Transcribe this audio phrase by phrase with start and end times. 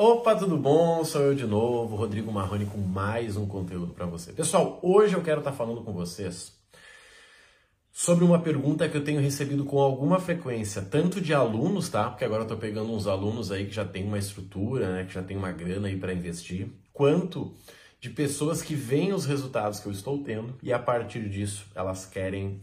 [0.00, 1.04] Opa, tudo bom?
[1.04, 4.32] Sou eu de novo, Rodrigo Marrone, com mais um conteúdo para você.
[4.32, 6.56] Pessoal, hoje eu quero estar tá falando com vocês
[7.90, 12.10] sobre uma pergunta que eu tenho recebido com alguma frequência, tanto de alunos, tá?
[12.10, 15.04] Porque agora eu tô pegando uns alunos aí que já tem uma estrutura, né?
[15.04, 17.56] Que já tem uma grana aí para investir, quanto
[18.00, 22.06] de pessoas que veem os resultados que eu estou tendo e a partir disso elas
[22.06, 22.62] querem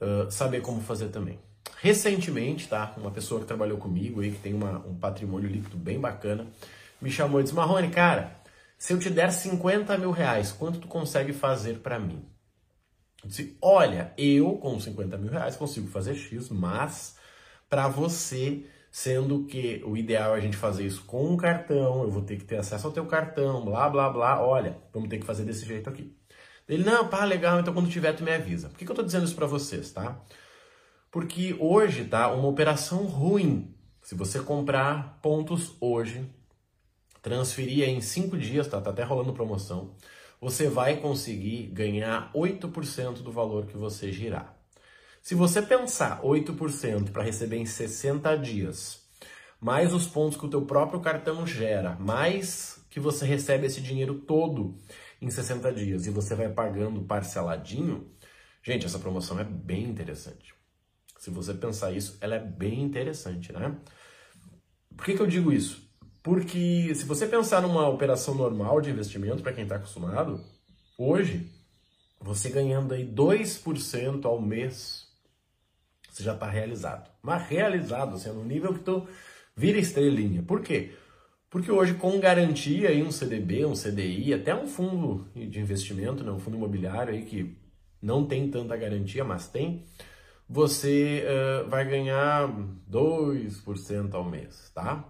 [0.00, 1.38] uh, saber como fazer também.
[1.82, 2.94] Recentemente, tá?
[2.96, 6.46] Uma pessoa que trabalhou comigo aí, que tem uma, um patrimônio líquido bem bacana,
[7.00, 8.36] me chamou e disse: Marrone, cara,
[8.78, 12.24] se eu te der 50 mil reais, quanto tu consegue fazer para mim?
[13.20, 17.16] Eu disse: Olha, eu com 50 mil reais consigo fazer X, mas
[17.68, 22.10] para você, sendo que o ideal é a gente fazer isso com um cartão, eu
[22.12, 24.40] vou ter que ter acesso ao teu cartão, blá blá blá.
[24.40, 26.16] Olha, vamos ter que fazer desse jeito aqui.
[26.68, 28.68] Ele, não, pá, legal, então quando tiver tu me avisa.
[28.68, 30.22] Por que, que eu tô dizendo isso para vocês, tá?
[31.12, 33.76] Porque hoje tá uma operação ruim.
[34.00, 36.26] Se você comprar pontos hoje,
[37.20, 39.94] transferir em 5 dias, tá, tá até rolando promoção,
[40.40, 44.56] você vai conseguir ganhar 8% do valor que você girar.
[45.20, 49.02] Se você pensar 8% para receber em 60 dias,
[49.60, 54.14] mais os pontos que o teu próprio cartão gera, mais que você recebe esse dinheiro
[54.14, 54.78] todo
[55.20, 58.10] em 60 dias e você vai pagando parceladinho,
[58.62, 60.61] gente, essa promoção é bem interessante.
[61.22, 63.76] Se você pensar isso, ela é bem interessante, né?
[64.96, 65.88] Por que, que eu digo isso?
[66.20, 70.40] Porque se você pensar numa operação normal de investimento, para quem está acostumado,
[70.98, 71.48] hoje,
[72.20, 75.06] você ganhando aí 2% ao mês,
[76.10, 77.08] você já está realizado.
[77.22, 79.06] Mas realizado, assim, no nível que tu
[79.56, 80.42] vira estrelinha.
[80.42, 80.96] Por quê?
[81.48, 86.32] Porque hoje, com garantia, aí, um CDB, um CDI, até um fundo de investimento, né,
[86.32, 87.56] um fundo imobiliário aí que
[88.02, 89.86] não tem tanta garantia, mas tem,
[90.52, 92.46] você uh, vai ganhar
[92.90, 95.02] 2% ao mês, tá?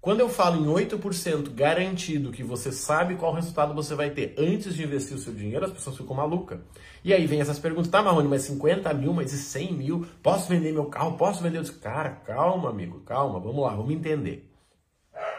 [0.00, 4.74] Quando eu falo em 8% garantido que você sabe qual resultado você vai ter antes
[4.74, 6.60] de investir o seu dinheiro, as pessoas ficam malucas.
[7.04, 10.06] E aí vem essas perguntas, tá Marrone, mas 50 mil, mas e 100 mil?
[10.22, 11.18] Posso vender meu carro?
[11.18, 11.58] Posso vender?
[11.58, 14.50] Eu disse, cara, calma amigo, calma, vamos lá, vamos entender.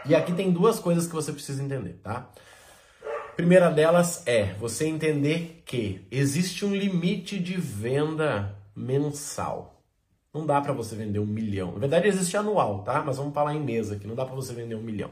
[0.06, 2.30] E aqui tem duas coisas que você precisa entender, tá?
[3.34, 9.82] Primeira delas é você entender que existe um limite de venda mensal.
[10.32, 11.72] Não dá para você vender um milhão.
[11.72, 13.02] Na verdade, existe anual, tá?
[13.02, 14.06] Mas vamos falar em mesa aqui.
[14.06, 15.10] Não dá para você vender um milhão.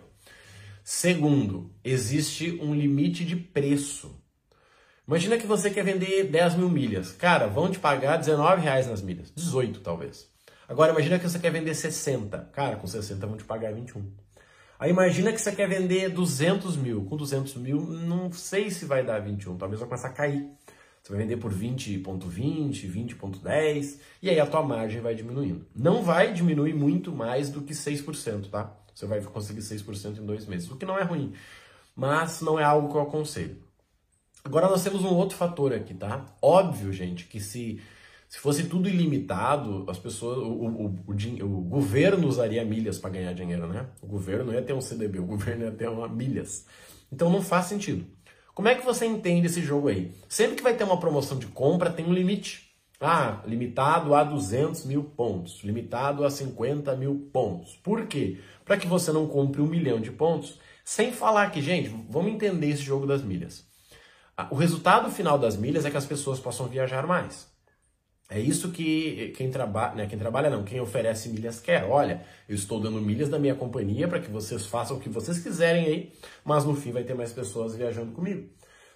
[0.82, 4.19] Segundo, existe um limite de preço.
[5.06, 7.12] Imagina que você quer vender 10 mil milhas.
[7.12, 9.31] Cara, vão te pagar 19 reais nas milhas.
[9.31, 10.31] 18, talvez.
[10.69, 12.50] Agora, imagina que você quer vender 60.
[12.53, 14.09] Cara, com 60 vão te pagar 21.
[14.78, 17.04] Aí imagina que você quer vender 200 mil.
[17.04, 19.59] Com 200 mil, não sei se vai dar 21.
[19.59, 20.49] Talvez vai começar a cair.
[21.03, 25.66] Você vai vender por 20.20, 20.10 e aí a tua margem vai diminuindo.
[25.75, 28.77] Não vai diminuir muito mais do que 6%, tá?
[28.94, 31.33] Você vai conseguir 6% em dois meses, o que não é ruim,
[31.97, 33.56] mas não é algo que eu aconselho.
[34.44, 36.27] Agora nós temos um outro fator aqui, tá?
[36.41, 37.81] Óbvio, gente, que se,
[38.28, 43.32] se fosse tudo ilimitado, as pessoas, o, o, o, o governo usaria milhas para ganhar
[43.32, 43.87] dinheiro, né?
[44.03, 46.67] O governo não ia ter um CDB, o governo ia ter uma milhas.
[47.12, 48.06] Então não faz sentido.
[48.55, 50.12] Como é que você entende esse jogo aí?
[50.28, 52.71] Sempre que vai ter uma promoção de compra, tem um limite.
[53.00, 57.77] Ah, limitado a 200 mil pontos, limitado a 50 mil pontos.
[57.77, 58.38] Por quê?
[58.65, 62.69] Para que você não compre um milhão de pontos, sem falar que, gente, vamos entender
[62.69, 63.65] esse jogo das milhas.
[64.37, 67.50] Ah, o resultado final das milhas é que as pessoas possam viajar mais.
[68.31, 71.85] É isso que quem trabalha, né, quem trabalha não, quem oferece milhas quer.
[71.85, 75.41] Olha, eu estou dando milhas da minha companhia para que vocês façam o que vocês
[75.41, 76.13] quiserem aí,
[76.45, 78.49] mas no fim vai ter mais pessoas viajando comigo.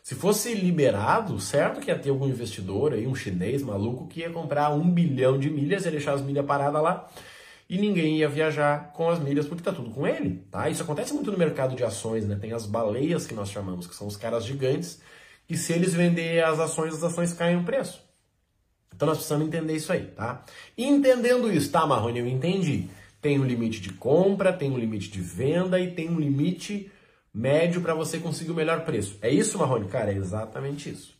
[0.04, 4.30] Se fosse liberado, certo que ia ter algum investidor aí, um chinês maluco, que ia
[4.30, 7.10] comprar um bilhão de milhas e deixar as milhas paradas lá
[7.68, 10.68] e ninguém ia viajar com as milhas porque tá tudo com ele, tá?
[10.68, 12.36] Isso acontece muito no mercado de ações, né?
[12.36, 15.00] Tem as baleias que nós chamamos, que são os caras gigantes,
[15.48, 18.02] e se eles vender as ações, as ações caem no preço.
[18.94, 20.44] Então nós precisamos entender isso aí, tá?
[20.76, 22.20] Entendendo isso, tá, Marrone?
[22.20, 22.88] Eu entendi.
[23.20, 26.90] Tem um limite de compra, tem um limite de venda e tem um limite
[27.32, 29.18] médio para você conseguir o melhor preço.
[29.20, 29.88] É isso, Marrone?
[29.88, 31.14] Cara, é exatamente isso.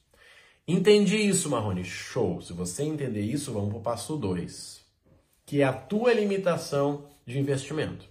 [0.66, 1.84] Entendi isso, Marrone.
[1.84, 2.40] Show.
[2.40, 4.80] Se você entender isso, vamos para o passo 2,
[5.44, 8.06] que é a tua limitação de investimento.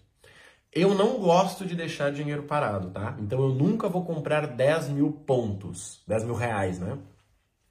[0.71, 3.15] Eu não gosto de deixar dinheiro parado, tá?
[3.19, 6.97] Então eu nunca vou comprar 10 mil pontos, 10 mil reais, né?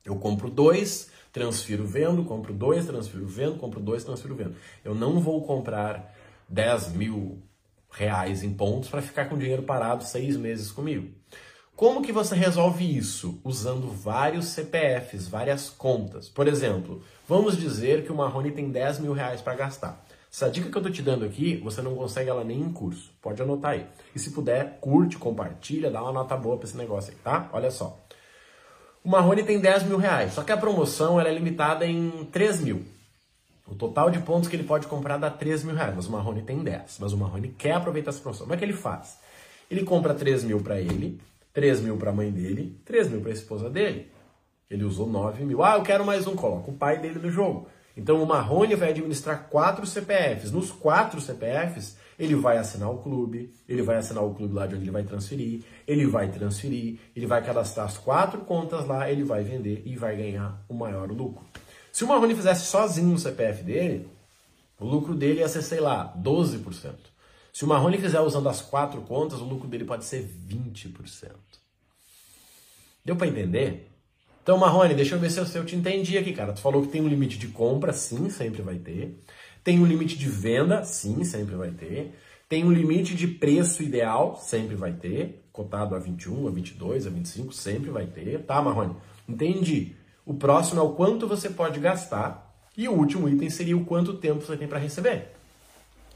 [0.05, 4.55] Eu compro dois, transfiro, vendo, compro dois, transfiro, vendo, compro dois, transfiro, vendo.
[4.85, 6.15] Eu não vou comprar
[6.49, 7.43] 10 mil
[7.91, 11.09] reais em pontos para ficar com dinheiro parado seis meses comigo.
[11.75, 13.41] Como que você resolve isso?
[13.43, 16.29] Usando vários CPFs, várias contas.
[16.29, 20.05] Por exemplo, vamos dizer que o Marrone tem 10 mil reais para gastar.
[20.31, 23.13] Essa dica que eu tô te dando aqui, você não consegue ela nem em curso.
[23.21, 23.87] Pode anotar aí.
[24.15, 27.51] E se puder, curte, compartilha, dá uma nota boa pra esse negócio aí, tá?
[27.53, 27.99] Olha só.
[29.05, 32.61] O Marrone tem 10 mil reais, só que a promoção ela é limitada em 3
[32.61, 32.85] mil.
[33.67, 36.43] O total de pontos que ele pode comprar dá 3 mil reais, mas o Marrone
[36.43, 36.99] tem 10.
[37.01, 38.47] Mas o Marrone quer aproveitar essa promoção.
[38.47, 39.19] Como é que ele faz?
[39.71, 41.21] Ele compra 3 mil para ele,
[41.53, 44.09] 3 mil para a mãe dele, 3 mil para a esposa dele.
[44.71, 45.65] Ele usou 9 mil.
[45.65, 47.67] Ah, eu quero mais um, coloca o pai dele no jogo.
[47.97, 50.51] Então o Marrone vai administrar quatro CPFs.
[50.51, 54.75] Nos quatro CPFs, ele vai assinar o clube, ele vai assinar o clube lá de
[54.75, 59.25] onde ele vai transferir, ele vai transferir, ele vai cadastrar as quatro contas lá, ele
[59.25, 61.45] vai vender e vai ganhar o maior lucro.
[61.93, 64.09] Se o Marrone fizesse sozinho o CPF dele,
[64.79, 66.95] o lucro dele ia ser, sei lá, 12%.
[67.53, 71.31] Se o Marrone fizer usando as quatro contas, o lucro dele pode ser 20%.
[73.05, 73.91] Deu para entender?
[74.43, 76.53] Então, Marrone, deixa eu ver se eu, te entendi aqui, cara.
[76.53, 79.17] Tu falou que tem um limite de compra, sim, sempre vai ter.
[79.63, 82.13] Tem um limite de venda, sim, sempre vai ter.
[82.49, 85.45] Tem um limite de preço ideal, sempre vai ter.
[85.53, 88.43] Cotado a 21, a 22, a 25, sempre vai ter.
[88.43, 88.97] Tá, Marrone?
[89.29, 89.95] Entendi.
[90.27, 92.53] O próximo é o quanto você pode gastar.
[92.77, 95.29] E o último item seria o quanto tempo você tem para receber.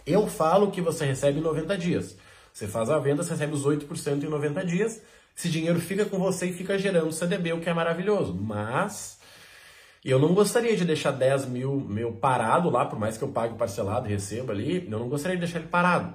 [0.05, 2.17] Eu falo que você recebe em 90 dias.
[2.53, 5.01] Você faz a venda, você recebe os 8% em 90 dias.
[5.37, 8.35] Esse dinheiro fica com você e fica gerando CDB, o que é maravilhoso.
[8.35, 9.19] Mas
[10.03, 13.55] eu não gostaria de deixar 10 mil meu parado lá, por mais que eu pague
[13.55, 16.15] parcelado e receba ali, eu não gostaria de deixar ele parado.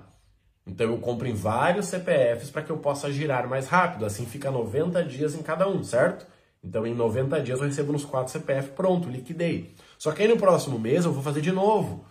[0.65, 4.05] Então eu compro em vários CPFs para que eu possa girar mais rápido.
[4.05, 6.25] Assim fica 90 dias em cada um, certo?
[6.63, 9.75] Então em 90 dias eu recebo nos 4 CPF, pronto, liquidei.
[9.99, 12.05] Só que aí no próximo mês eu vou fazer de novo.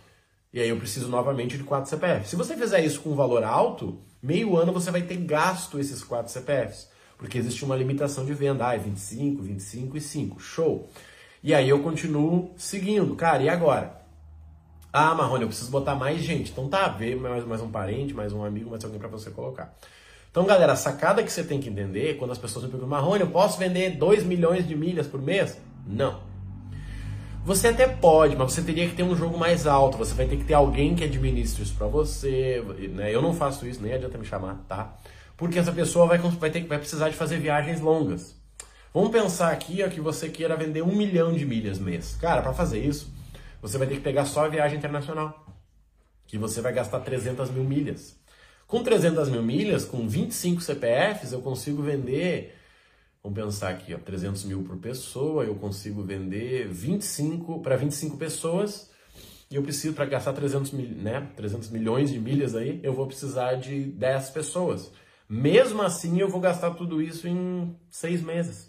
[0.52, 2.30] E aí eu preciso novamente de 4 CPFs.
[2.30, 6.04] Se você fizer isso com um valor alto, meio ano você vai ter gasto esses
[6.04, 6.89] 4 CPFs
[7.20, 8.66] porque existe uma limitação de venda.
[8.66, 10.40] Ah, é 25, 25 e 5.
[10.40, 10.88] Show.
[11.44, 13.14] E aí eu continuo seguindo.
[13.14, 14.00] Cara, e agora?
[14.90, 16.50] Ah, Marrone, eu preciso botar mais gente.
[16.50, 19.76] Então tá, vê mais, mais um parente, mais um amigo, mais alguém para você colocar.
[20.30, 23.20] Então, galera, a sacada que você tem que entender, quando as pessoas me perguntam, Marrone,
[23.20, 25.58] eu posso vender 2 milhões de milhas por mês?
[25.86, 26.22] Não.
[27.44, 29.98] Você até pode, mas você teria que ter um jogo mais alto.
[29.98, 32.64] Você vai ter que ter alguém que administre isso para você.
[32.94, 33.14] Né?
[33.14, 34.96] Eu não faço isso, nem adianta me chamar, tá?
[35.40, 38.36] Porque essa pessoa vai, vai, ter, vai precisar de fazer viagens longas.
[38.92, 42.14] Vamos pensar aqui ó, que você queira vender um milhão de milhas mês.
[42.20, 43.10] Cara, para fazer isso,
[43.62, 45.46] você vai ter que pegar só a viagem internacional,
[46.26, 48.14] que você vai gastar 300 mil milhas.
[48.66, 52.54] Com 300 mil milhas, com 25 CPFs, eu consigo vender,
[53.24, 58.90] vamos pensar aqui, ó, 300 mil por pessoa, eu consigo vender 25 para 25 pessoas,
[59.50, 63.06] e eu preciso, para gastar 300, mil, né, 300 milhões de milhas aí, eu vou
[63.06, 64.92] precisar de 10 pessoas.
[65.30, 68.68] Mesmo assim, eu vou gastar tudo isso em seis meses.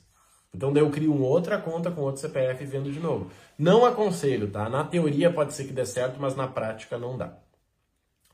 [0.54, 3.32] Então, daí eu crio uma outra conta com outro CPF e vendo de novo.
[3.58, 4.70] Não aconselho, tá?
[4.70, 7.36] Na teoria pode ser que dê certo, mas na prática não dá.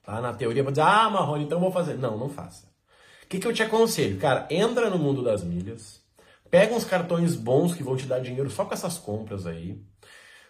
[0.04, 0.20] Tá?
[0.20, 1.94] Na teoria pode dizer, ah, Marrone, então vou fazer.
[1.94, 2.68] Não, não faça.
[3.24, 4.20] O que, que eu te aconselho?
[4.20, 6.02] Cara, entra no mundo das milhas,
[6.52, 9.82] pega uns cartões bons que vão te dar dinheiro só com essas compras aí.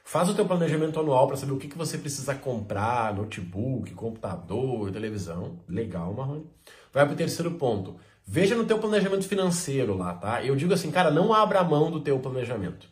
[0.03, 4.89] Faz o teu planejamento anual para saber o que, que você precisa comprar, notebook, computador,
[4.89, 5.59] televisão.
[5.67, 6.49] Legal, Marrone.
[6.97, 7.95] Vai para o terceiro ponto.
[8.25, 10.43] Veja no teu planejamento financeiro lá, tá?
[10.43, 12.89] Eu digo assim, cara, não abra mão do teu planejamento.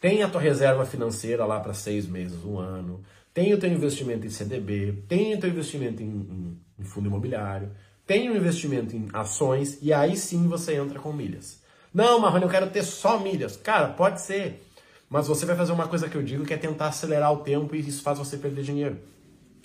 [0.00, 3.00] Tem a tua reserva financeira lá para seis meses, um ano.
[3.32, 5.04] Tem o teu investimento em CDB.
[5.06, 7.70] Tem o teu investimento em, em, em fundo imobiliário.
[8.04, 9.78] Tem o investimento em ações.
[9.80, 11.62] E aí sim você entra com milhas.
[11.94, 13.56] Não, Marrone, eu quero ter só milhas.
[13.56, 14.66] Cara, pode ser.
[15.08, 17.76] Mas você vai fazer uma coisa que eu digo que é tentar acelerar o tempo
[17.76, 18.98] e isso faz você perder dinheiro.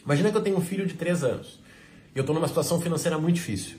[0.06, 1.68] Imagina que eu tenho um filho de três anos
[2.16, 3.78] eu estou numa situação financeira muito difícil.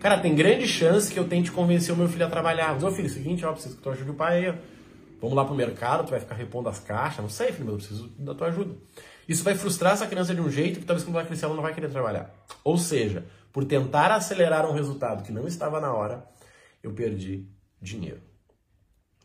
[0.00, 2.74] Cara, tem grande chance que eu tente convencer o meu filho a trabalhar.
[2.74, 4.58] Mas, ô filho, é o seguinte, ó, preciso que tu ajude o pai aí.
[5.20, 7.18] Vamos lá pro mercado, tu vai ficar repondo as caixas.
[7.18, 8.74] Não sei, filho, mas eu preciso da tua ajuda.
[9.28, 11.62] Isso vai frustrar essa criança de um jeito que talvez quando vai crescer ela não
[11.62, 12.32] vai querer trabalhar.
[12.62, 16.24] Ou seja, por tentar acelerar um resultado que não estava na hora,
[16.82, 17.48] eu perdi
[17.80, 18.20] dinheiro.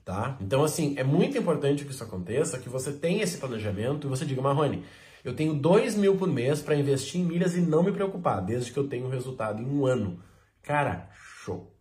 [0.04, 0.38] Tá?
[0.42, 4.26] Então, assim, é muito importante que isso aconteça, que você tenha esse planejamento e você
[4.26, 4.84] diga, Marrone,
[5.24, 8.72] eu tenho 2 mil por mês para investir em milhas e não me preocupar, desde
[8.72, 10.22] que eu tenha um resultado em um ano.
[10.62, 11.76] Cara, show.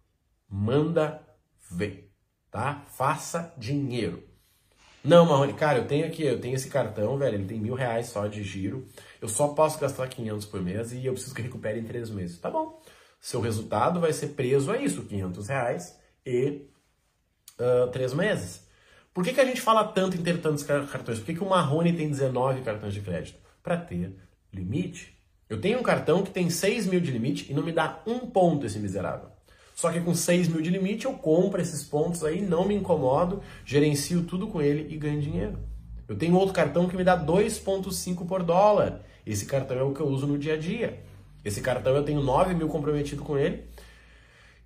[0.48, 1.22] Manda
[1.70, 2.10] ver,
[2.50, 2.84] tá?
[2.88, 4.30] Faça dinheiro.
[5.02, 8.08] Não, Marrone, cara, eu tenho aqui, eu tenho esse cartão, velho, ele tem mil reais
[8.08, 8.86] só de giro.
[9.20, 12.38] Eu só posso gastar 500 por mês e eu preciso que recupere em três meses.
[12.38, 12.82] Tá bom.
[13.20, 16.66] Seu resultado vai ser preso a isso, 500 reais e
[17.58, 18.66] uh, três meses.
[19.12, 21.18] Por que, que a gente fala tanto em ter tantos cartões?
[21.18, 23.38] Por que, que o Marrone tem 19 cartões de crédito?
[23.62, 24.14] Para ter
[24.52, 25.18] limite.
[25.48, 28.20] Eu tenho um cartão que tem 6 mil de limite e não me dá um
[28.20, 29.28] ponto esse miserável.
[29.74, 33.42] Só que com 6 mil de limite eu compro esses pontos aí, não me incomodo,
[33.64, 35.58] gerencio tudo com ele e ganho dinheiro.
[36.06, 39.00] Eu tenho outro cartão que me dá 2,5 por dólar.
[39.26, 41.02] Esse cartão é o que eu uso no dia a dia.
[41.44, 43.64] Esse cartão eu tenho 9 mil comprometido com ele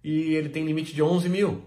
[0.02, 1.62] e ele tem limite de 11 mil.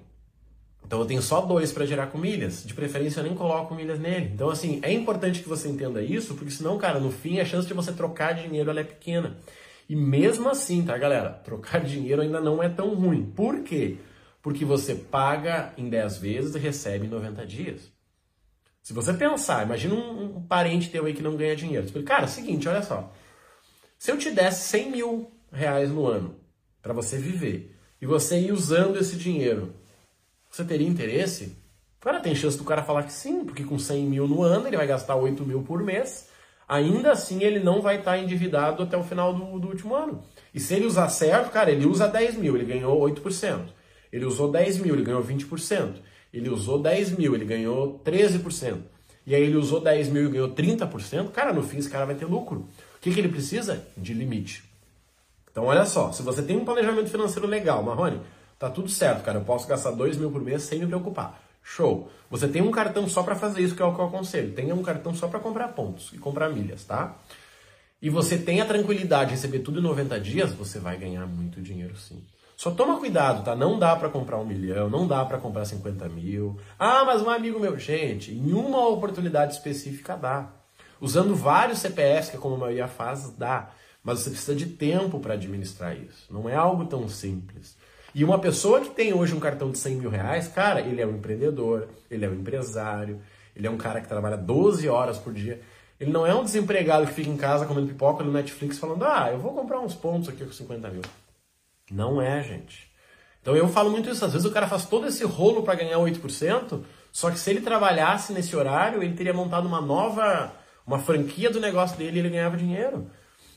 [0.87, 2.63] Então eu tenho só dois para gerar com milhas.
[2.65, 4.31] De preferência eu nem coloco milhas nele.
[4.33, 7.67] Então assim, é importante que você entenda isso, porque senão, cara, no fim a chance
[7.67, 9.37] de você trocar dinheiro é pequena.
[9.89, 11.29] E mesmo assim, tá, galera?
[11.29, 13.25] Trocar dinheiro ainda não é tão ruim.
[13.25, 13.97] Por quê?
[14.41, 17.91] Porque você paga em 10 vezes e recebe em 90 dias.
[18.81, 21.85] Se você pensar, imagina um, um parente teu aí que não ganha dinheiro.
[21.85, 23.13] Você fala, cara, é seguinte, olha só.
[23.99, 26.39] Se eu te desse 100 mil reais no ano
[26.81, 29.73] para você viver e você ir usando esse dinheiro,
[30.57, 31.55] você teria interesse?
[31.99, 34.77] Cara, tem chance do cara falar que sim, porque com 100 mil no ano ele
[34.77, 36.29] vai gastar 8 mil por mês.
[36.67, 40.23] Ainda assim ele não vai estar endividado até o final do, do último ano.
[40.53, 43.67] E se ele usar certo, cara, ele usa 10 mil, ele ganhou 8%.
[44.11, 45.95] Ele usou 10 mil, ele ganhou 20%.
[46.33, 48.77] Ele usou 10 mil, ele ganhou 13%.
[49.25, 51.31] E aí ele usou 10 mil e ganhou 30%.
[51.31, 52.67] Cara, no fim esse cara vai ter lucro.
[52.95, 53.85] O que, que ele precisa?
[53.95, 54.63] De limite.
[55.51, 58.21] Então olha só, se você tem um planejamento financeiro legal, Marrone,
[58.57, 61.41] tá tudo certo, cara, eu posso gastar 2 mil por mês sem me preocupar.
[61.63, 62.09] Show.
[62.29, 64.53] Você tem um cartão só para fazer isso, que é o que eu aconselho.
[64.53, 67.17] Tenha um cartão só para comprar pontos e comprar milhas, tá?
[68.01, 71.61] E você tem a tranquilidade de receber tudo em 90 dias, você vai ganhar muito
[71.61, 72.23] dinheiro sim.
[72.55, 73.55] Só toma cuidado, tá?
[73.55, 76.57] Não dá para comprar um milhão, não dá para comprar 50 mil.
[76.79, 80.49] Ah, mas um amigo meu, gente, em uma oportunidade específica dá.
[80.99, 83.71] Usando vários CPFs, que é como a maioria faz, dá.
[84.03, 86.31] Mas você precisa de tempo para administrar isso.
[86.31, 87.75] Não é algo tão simples.
[88.17, 91.05] E uma pessoa que tem hoje um cartão de 100 mil reais, cara, ele é
[91.05, 93.21] um empreendedor, ele é um empresário,
[93.55, 95.61] ele é um cara que trabalha 12 horas por dia.
[95.99, 99.29] Ele não é um desempregado que fica em casa comendo pipoca no Netflix falando, ah,
[99.31, 101.03] eu vou comprar uns pontos aqui com 50 mil.
[101.91, 102.91] Não é, gente.
[103.39, 104.25] Então eu falo muito isso.
[104.25, 106.81] Às vezes o cara faz todo esse rolo para ganhar 8%,
[107.11, 110.51] só que se ele trabalhasse nesse horário, ele teria montado uma nova
[110.87, 113.11] uma franquia do negócio dele e ele ganhava dinheiro.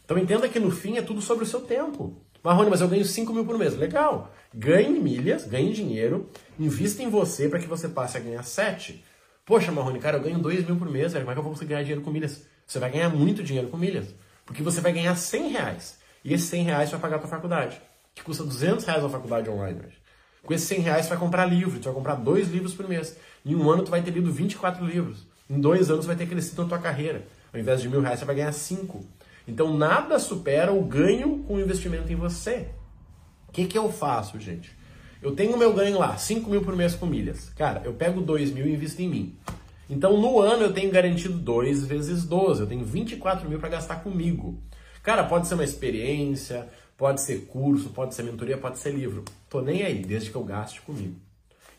[0.05, 2.21] Então entenda que no fim é tudo sobre o seu tempo.
[2.43, 3.77] Marrone, mas eu ganho 5 mil por mês.
[3.77, 4.33] Legal.
[4.55, 6.29] Ganhe milhas, ganhe dinheiro,
[6.59, 9.05] invista em você para que você passe a ganhar 7.
[9.45, 11.25] Poxa, Marrone, cara, eu ganho 2 mil por mês, velho.
[11.25, 12.43] Como é que eu vou conseguir ganhar dinheiro com milhas?
[12.67, 14.15] Você vai ganhar muito dinheiro com milhas.
[14.47, 15.99] Porque você vai ganhar 100 reais.
[16.25, 17.81] E esses 100 reais vai pagar a tua faculdade.
[18.15, 19.81] Que custa 200 reais a faculdade online.
[20.43, 21.79] Com esses 100 reais você vai comprar livro.
[21.79, 23.17] Tu vai comprar dois livros por mês.
[23.45, 25.27] Em um ano tu vai ter lido 24 livros.
[25.49, 27.27] Em dois anos vai ter crescido na tua carreira.
[27.53, 29.05] Ao invés de mil reais, você vai ganhar cinco.
[29.47, 32.69] Então nada supera o ganho com o investimento em você.
[33.49, 34.71] O que, que eu faço, gente?
[35.23, 37.51] Eu tenho meu ganho lá, 5 mil por mês com milhas.
[37.51, 39.37] Cara, eu pego 2 mil e invisto em mim.
[39.89, 42.63] Então no ano eu tenho garantido 2 vezes 12.
[42.63, 44.63] Eu tenho 24 mil para gastar comigo.
[45.03, 49.25] Cara, pode ser uma experiência, pode ser curso, pode ser mentoria, pode ser livro.
[49.49, 51.17] Tô nem aí, desde que eu gaste comigo.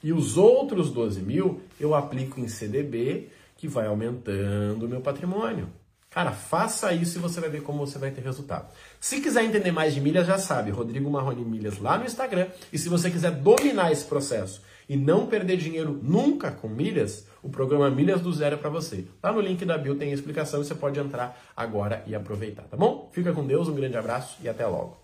[0.04, 5.70] E os outros 12 mil eu aplico em CDB que vai aumentando o meu patrimônio.
[6.12, 8.70] Cara, faça isso e você vai ver como você vai ter resultado.
[9.00, 12.48] Se quiser entender mais de milhas, já sabe, Rodrigo Marrone Milhas lá no Instagram.
[12.72, 17.48] E se você quiser dominar esse processo e não perder dinheiro nunca com milhas, o
[17.48, 19.06] programa Milhas do Zero é para você.
[19.24, 22.64] Lá no link da bio tem a explicação e você pode entrar agora e aproveitar,
[22.64, 23.10] tá bom?
[23.14, 25.01] Fica com Deus, um grande abraço e até logo.